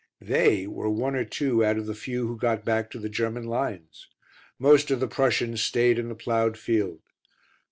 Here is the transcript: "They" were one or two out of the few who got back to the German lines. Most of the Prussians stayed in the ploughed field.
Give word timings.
"They" 0.19 0.65
were 0.65 0.89
one 0.89 1.13
or 1.15 1.23
two 1.23 1.63
out 1.63 1.77
of 1.77 1.85
the 1.85 1.93
few 1.93 2.25
who 2.25 2.35
got 2.35 2.65
back 2.65 2.89
to 2.89 2.97
the 2.97 3.07
German 3.07 3.43
lines. 3.43 4.07
Most 4.57 4.89
of 4.89 4.99
the 4.99 5.07
Prussians 5.07 5.61
stayed 5.61 5.99
in 5.99 6.09
the 6.09 6.15
ploughed 6.15 6.57
field. 6.57 7.01